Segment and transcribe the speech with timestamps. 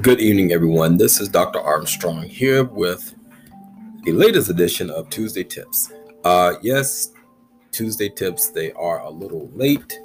[0.00, 0.96] Good evening, everyone.
[0.96, 1.60] This is Dr.
[1.60, 3.14] Armstrong here with
[4.04, 5.92] the latest edition of Tuesday Tips.
[6.24, 7.10] Uh, yes,
[7.70, 10.00] Tuesday Tips, they are a little late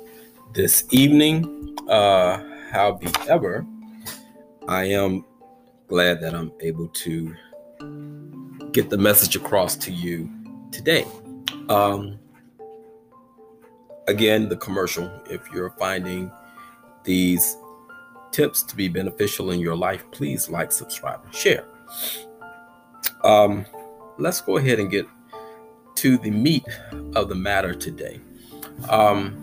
[0.53, 1.77] this evening.
[1.87, 3.65] Uh, however,
[4.67, 5.23] I am
[5.87, 7.33] glad that I'm able to
[8.73, 10.29] get the message across to you
[10.71, 11.05] today.
[11.69, 12.19] Um,
[14.09, 16.29] again, the commercial, if you're finding
[17.05, 17.55] these
[18.35, 21.63] tips to be beneficial in your life, please like, subscribe, and share.
[23.23, 23.65] Um,
[24.17, 25.07] let's go ahead and get
[25.95, 26.65] to the meat
[27.15, 28.19] of the matter today.
[28.89, 29.41] Um,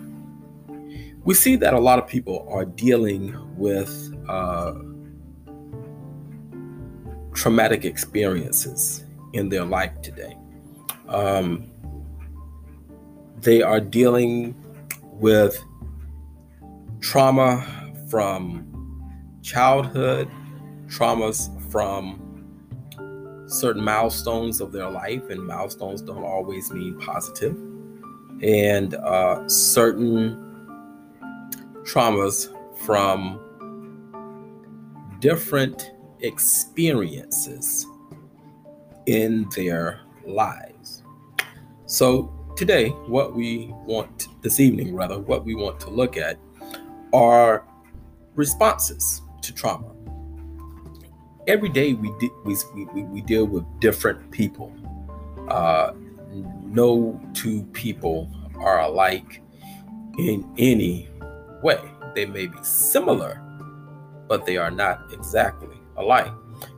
[1.23, 4.73] we see that a lot of people are dealing with uh,
[7.33, 10.37] traumatic experiences in their life today.
[11.07, 11.71] Um,
[13.39, 14.53] they are dealing
[15.01, 15.59] with
[17.01, 17.65] trauma
[18.07, 18.72] from
[19.43, 20.29] childhood,
[20.87, 22.19] traumas from
[23.47, 27.55] certain milestones of their life, and milestones don't always mean positive,
[28.41, 30.39] and uh, certain
[31.83, 32.49] traumas
[32.85, 33.39] from
[35.19, 37.85] different experiences
[39.05, 41.03] in their lives.
[41.85, 46.39] So, today, what we want, this evening rather, what we want to look at
[47.13, 47.65] are
[48.35, 49.93] responses to trauma.
[51.47, 52.11] Every day we,
[52.45, 52.55] we,
[52.93, 54.73] we, we deal with different people.
[55.49, 55.93] Uh,
[56.63, 59.41] no two people are alike
[60.17, 61.09] in any
[61.61, 61.81] way.
[62.15, 63.41] They may be similar,
[64.27, 66.31] but they are not exactly alike.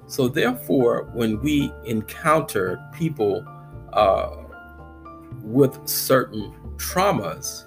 [0.08, 3.46] So, therefore, when we encounter people
[3.94, 4.36] uh,
[5.42, 7.66] with certain traumas,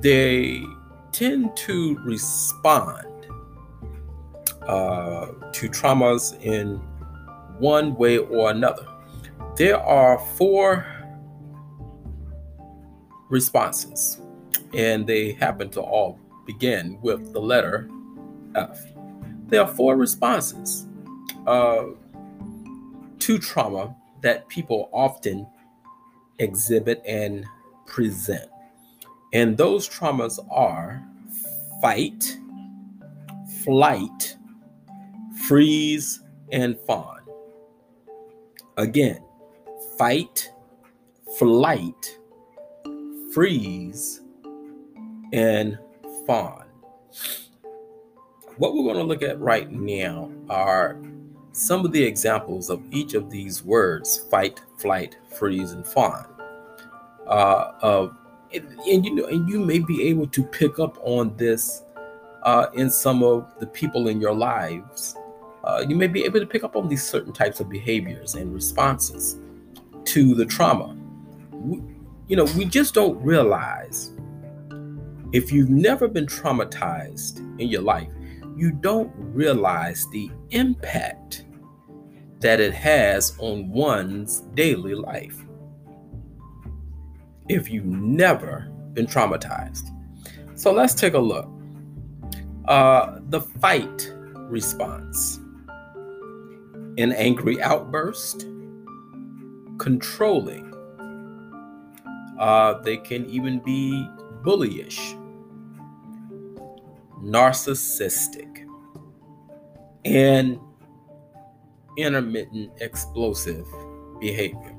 [0.00, 0.64] they
[1.12, 3.06] tend to respond
[4.66, 6.76] uh, to traumas in
[7.58, 8.86] one way or another.
[9.56, 10.86] There are four
[13.28, 14.20] responses,
[14.74, 17.88] and they happen to all begin with the letter
[18.54, 18.80] F.
[19.48, 20.86] There are four responses
[21.46, 21.84] uh,
[23.18, 25.46] to trauma that people often
[26.38, 27.44] exhibit and
[27.86, 28.48] present.
[29.32, 31.02] And those traumas are
[31.80, 32.38] fight,
[33.64, 34.36] flight,
[35.46, 36.20] freeze,
[36.50, 37.20] and fawn.
[38.76, 39.22] Again,
[39.98, 40.52] fight,
[41.38, 42.18] flight,
[43.32, 44.20] freeze,
[45.32, 45.78] and
[46.26, 46.64] fawn.
[48.56, 51.00] What we're going to look at right now are
[51.52, 56.26] some of the examples of each of these words fight, flight, freeze, and fawn.
[57.26, 58.08] Uh,
[58.52, 61.82] and, and, you know, and you may be able to pick up on this
[62.42, 65.16] uh, in some of the people in your lives
[65.64, 68.52] uh, you may be able to pick up on these certain types of behaviors and
[68.52, 69.38] responses
[70.04, 70.96] to the trauma.
[71.52, 71.82] We,
[72.26, 74.10] you know, we just don't realize
[75.32, 78.08] if you've never been traumatized in your life,
[78.56, 81.44] you don't realize the impact
[82.40, 85.44] that it has on one's daily life.
[87.48, 89.90] If you've never been traumatized.
[90.58, 91.48] So let's take a look.
[92.66, 95.40] Uh, the fight response
[96.98, 98.46] an angry outburst,
[99.78, 100.68] controlling.
[102.38, 104.08] Uh, they can even be
[104.42, 105.18] bullyish,
[107.22, 108.66] narcissistic,
[110.04, 110.58] and
[111.96, 113.66] intermittent explosive
[114.20, 114.74] behavior,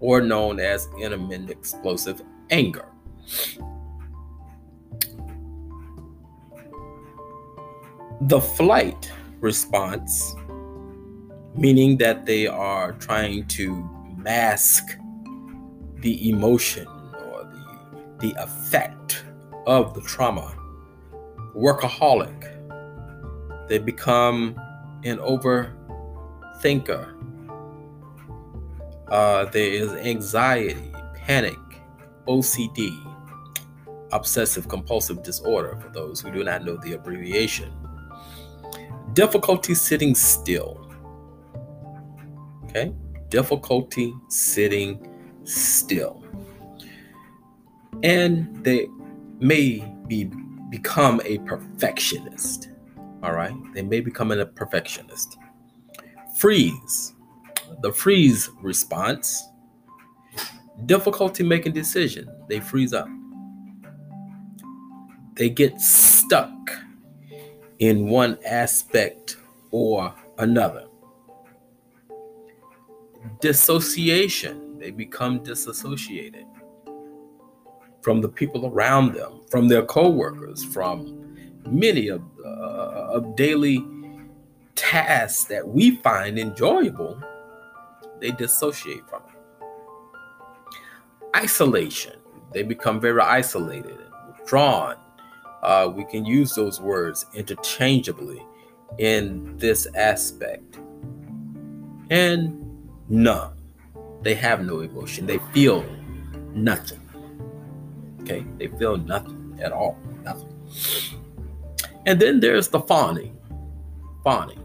[0.00, 2.86] or known as intermittent explosive anger.
[8.22, 9.10] The flight
[9.40, 10.34] response
[11.54, 14.96] meaning that they are trying to mask
[15.98, 19.24] the emotion or the, the effect
[19.66, 20.56] of the trauma.
[21.54, 22.56] Workaholic.
[23.68, 24.60] They become
[25.04, 27.16] an overthinker.
[29.08, 31.58] Uh, there is anxiety, panic,
[32.26, 32.96] OCD,
[34.12, 37.72] obsessive compulsive disorder, for those who do not know the abbreviation.
[39.14, 40.89] Difficulty sitting still
[42.70, 42.92] Okay?
[43.28, 45.06] Difficulty sitting
[45.44, 46.24] still.
[48.02, 48.86] And they
[49.40, 50.30] may be
[50.70, 52.70] become a perfectionist.
[53.22, 53.54] All right?
[53.74, 55.36] They may become a perfectionist.
[56.36, 57.14] Freeze.
[57.82, 59.42] The freeze response.
[60.86, 62.28] Difficulty making decision.
[62.48, 63.08] They freeze up.
[65.34, 66.50] They get stuck
[67.80, 69.38] in one aspect
[69.70, 70.86] or another.
[73.40, 76.46] Dissociation, they become disassociated
[78.02, 81.36] from the people around them, from their co-workers, from
[81.66, 83.84] many of, uh, of daily
[84.74, 87.22] tasks that we find enjoyable,
[88.20, 90.46] they dissociate from it.
[91.36, 92.14] Isolation,
[92.52, 94.96] they become very isolated and withdrawn.
[95.62, 98.42] Uh, we can use those words interchangeably
[98.98, 100.78] in this aspect.
[102.08, 102.59] And
[103.10, 103.52] numb,
[104.22, 105.84] they have no emotion, they feel
[106.54, 107.00] nothing.
[108.22, 110.48] Okay, they feel nothing at all, nothing.
[112.06, 113.36] And then there's the fawning.
[114.24, 114.62] Fawning.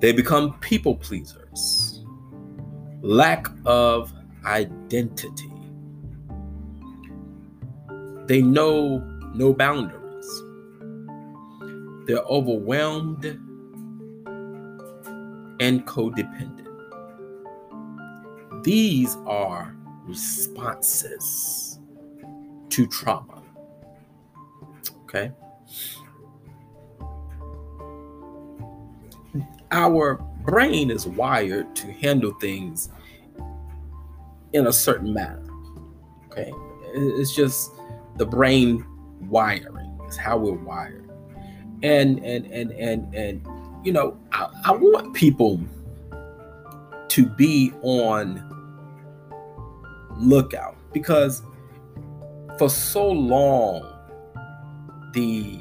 [0.00, 2.04] They become people pleasers.
[3.00, 4.12] Lack of
[4.44, 5.50] identity.
[8.26, 8.98] They know
[9.34, 10.42] no boundaries.
[12.06, 13.40] They're overwhelmed
[15.60, 16.68] and codependent.
[18.64, 21.78] These are responses
[22.70, 23.42] to trauma.
[25.04, 25.32] Okay?
[29.70, 30.14] Our
[30.44, 32.90] brain is wired to handle things
[34.52, 35.44] in a certain manner.
[36.26, 36.52] Okay?
[36.94, 37.72] It's just
[38.16, 38.86] the brain
[39.20, 41.10] wiring, it's how we're wired.
[41.82, 43.46] And and and and and
[43.84, 45.60] you know, I, I want people
[47.08, 48.42] to be on
[50.16, 51.42] lookout because
[52.58, 53.90] for so long
[55.12, 55.58] the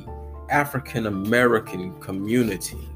[0.50, 2.90] African American community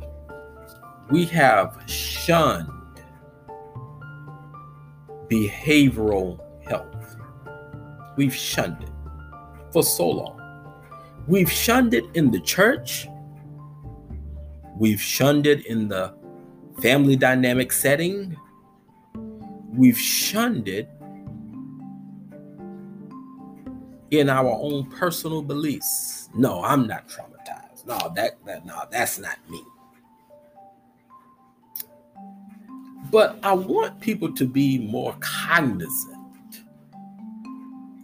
[1.09, 2.69] we have shunned
[5.30, 7.18] behavioral health.
[8.15, 8.89] We've shunned it
[9.71, 10.73] for so long.
[11.27, 13.07] We've shunned it in the church.
[14.77, 16.13] We've shunned it in the
[16.81, 18.38] family dynamic setting.
[19.74, 20.88] We've shunned it
[24.12, 26.29] in our own personal beliefs.
[26.35, 27.88] No, I'm not traumatized.
[27.88, 29.63] No, that, that no, that's not me.
[33.09, 36.65] But I want people to be more cognizant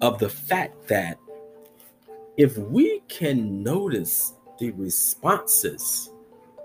[0.01, 1.19] of the fact that
[2.37, 6.09] if we can notice the responses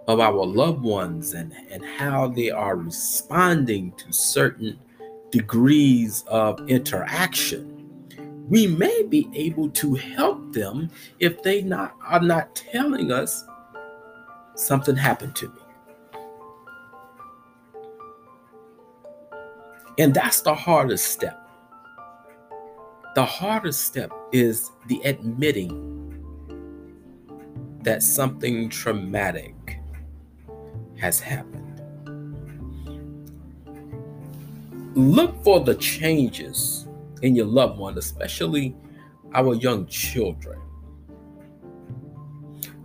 [0.08, 4.78] of our loved ones and, and how they are responding to certain
[5.30, 7.74] degrees of interaction,
[8.48, 10.90] we may be able to help them
[11.20, 13.44] if they not are not telling us
[14.54, 15.60] something happened to me.
[19.98, 21.38] And that's the hardest step.
[23.14, 25.96] The hardest step is the admitting
[27.82, 29.77] that something traumatic
[30.98, 31.64] has happened.
[34.94, 36.86] Look for the changes
[37.22, 38.74] in your loved one, especially
[39.34, 40.60] our young children.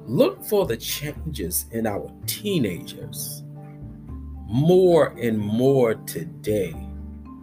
[0.05, 3.43] Look for the changes in our teenagers.
[4.45, 6.75] More and more today,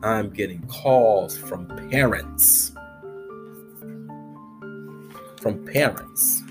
[0.02, 2.72] I'm getting calls from parents.
[5.40, 6.42] From parents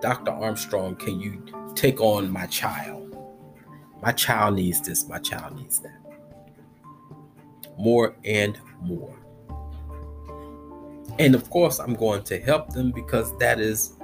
[0.00, 0.30] Dr.
[0.30, 3.16] Armstrong, can you take on my child?
[4.02, 5.98] My child needs this, my child needs that
[7.78, 9.14] more and more.
[11.18, 13.94] And of course, I'm going to help them because that is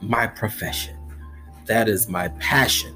[0.00, 0.96] my profession,
[1.66, 2.94] that is my passion.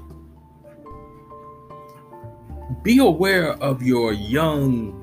[2.81, 4.99] Be aware of your young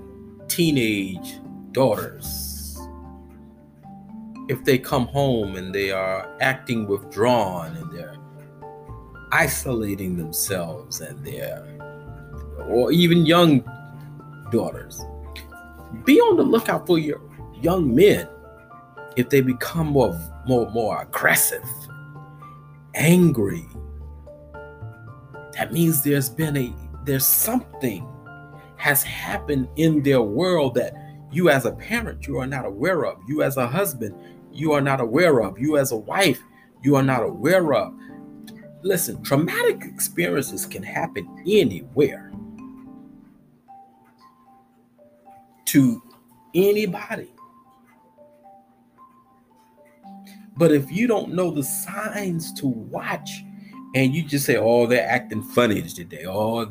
[0.48, 1.38] teenage
[1.72, 2.49] daughters.
[4.50, 8.16] If they come home and they are acting withdrawn and they're
[9.30, 11.64] isolating themselves and they're,
[12.66, 13.62] or even young
[14.50, 15.00] daughters.
[16.04, 17.20] Be on the lookout for your
[17.62, 18.26] young men
[19.14, 21.62] if they become more more more aggressive,
[22.94, 23.64] angry.
[25.52, 28.04] That means there's been a there's something
[28.78, 30.92] has happened in their world that
[31.30, 33.18] you as a parent you are not aware of.
[33.28, 34.16] You as a husband
[34.60, 35.58] you are not aware of.
[35.58, 36.40] You as a wife
[36.82, 37.94] you are not aware of.
[38.82, 42.30] Listen, traumatic experiences can happen anywhere.
[45.70, 46.02] to
[46.52, 47.32] anybody.
[50.56, 53.30] But if you don't know the signs to watch
[53.94, 56.64] and you just say, oh, they're acting funny today, oh,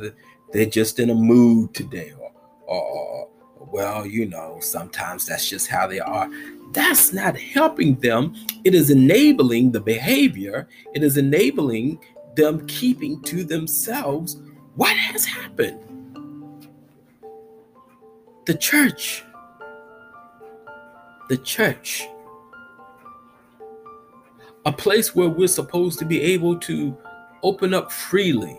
[0.52, 2.32] they're just in a mood today, or,
[2.68, 3.30] or, or,
[3.72, 6.30] well, you know, sometimes that's just how they are.
[6.72, 8.36] That's not helping them.
[8.64, 12.00] It is enabling the behavior, it is enabling
[12.36, 14.42] them keeping to themselves
[14.76, 15.80] what has happened.
[18.46, 19.24] The church,
[21.28, 22.08] the church,
[24.66, 26.96] a place where we're supposed to be able to
[27.44, 28.58] open up freely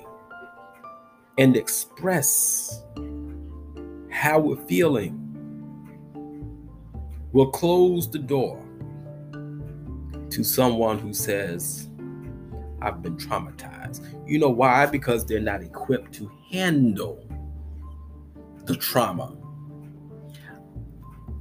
[1.39, 2.83] and express
[4.11, 5.20] how we're feeling.
[7.33, 8.61] We'll close the door
[10.31, 11.89] to someone who says,
[12.83, 14.05] I've been traumatized.
[14.27, 14.87] You know why?
[14.87, 17.25] Because they're not equipped to handle
[18.65, 19.37] the trauma.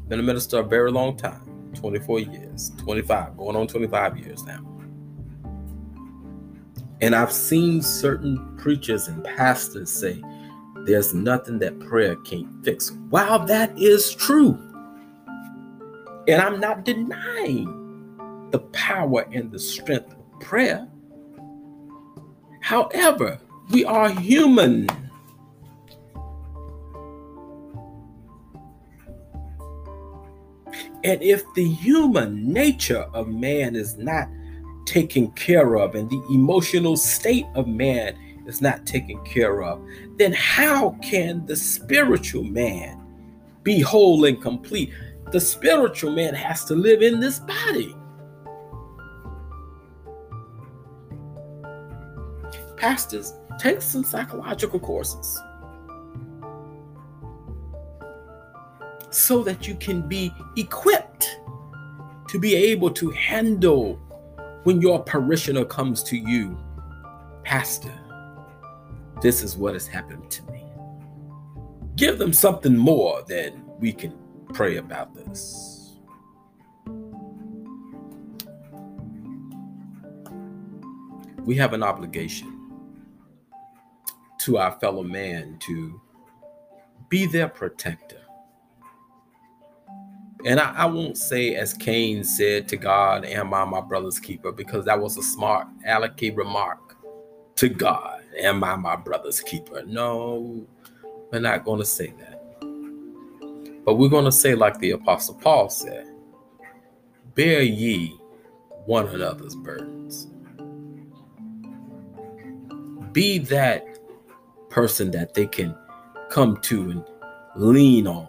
[0.07, 4.65] Been a minister a very long time 24 years, 25, going on 25 years now.
[7.01, 10.21] And I've seen certain preachers and pastors say,
[10.85, 12.91] there's nothing that prayer can't fix.
[13.09, 14.68] While that is true,
[16.29, 17.65] and I'm not denying
[18.51, 20.87] the power and the strength of prayer.
[22.61, 23.39] However,
[23.71, 24.87] we are human.
[31.03, 34.27] And if the human nature of man is not
[34.85, 39.83] taken care of and the emotional state of man is not taken care of,
[40.17, 42.99] then how can the spiritual man
[43.63, 44.91] be whole and complete?
[45.31, 47.95] The spiritual man has to live in this body.
[52.77, 55.39] Pastors, take some psychological courses
[59.09, 61.39] so that you can be equipped
[62.29, 63.95] to be able to handle
[64.63, 66.57] when your parishioner comes to you,
[67.43, 67.93] Pastor,
[69.21, 70.63] this is what has happened to me.
[71.95, 74.13] Give them something more than we can
[74.53, 75.97] pray about this.
[81.45, 82.59] We have an obligation
[84.39, 85.99] to our fellow man to
[87.09, 88.21] be their protector.
[90.45, 94.51] And I, I, won't say, as Cain said to God, Am I my brother's keeper?
[94.51, 96.95] because that was a smart alecky remark
[97.55, 98.23] to God.
[98.39, 99.83] Am I my brother's keeper?
[99.85, 100.65] No,
[101.31, 102.38] we're not going to say that.
[103.89, 106.05] But we're going to say, like the Apostle Paul said,
[107.33, 108.15] Bear ye
[108.85, 110.27] one another's burdens.
[113.13, 113.83] Be that
[114.69, 115.75] person that they can
[116.29, 117.03] come to and
[117.55, 118.27] lean on,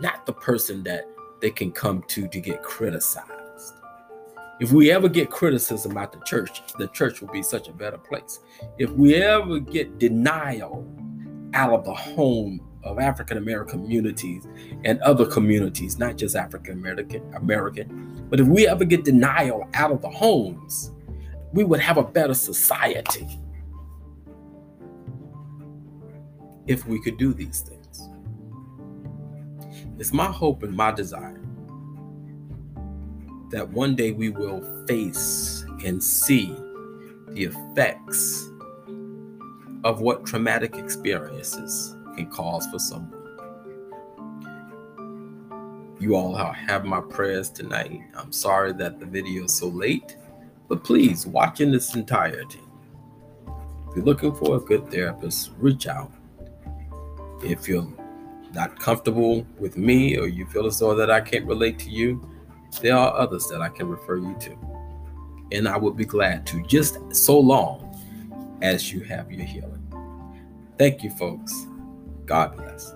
[0.00, 1.04] not the person that
[1.40, 3.74] they can come to to get criticized.
[4.58, 7.98] If we ever get criticism about the church, the church will be such a better
[7.98, 8.40] place.
[8.78, 10.84] If we ever get denial
[11.54, 14.46] out of the home of African American communities
[14.84, 19.90] and other communities, not just African American American, but if we ever get denial out
[19.90, 20.92] of the homes,
[21.52, 23.26] we would have a better society
[26.66, 28.08] if we could do these things.
[29.98, 31.40] It's my hope and my desire
[33.50, 36.54] that one day we will face and see
[37.28, 38.50] the effects
[39.84, 43.12] of what traumatic experiences can cause for someone.
[45.98, 48.02] You all have my prayers tonight.
[48.16, 50.16] I'm sorry that the video is so late,
[50.68, 52.60] but please watch in its entirety.
[53.88, 56.12] If you're looking for a good therapist, reach out.
[57.42, 57.90] If you're
[58.52, 62.28] not comfortable with me or you feel as though that I can't relate to you,
[62.82, 64.56] there are others that I can refer you to.
[65.52, 67.82] And I would be glad to, just so long
[68.60, 69.82] as you have your healing.
[70.76, 71.66] Thank you, folks.
[72.26, 72.95] God bless.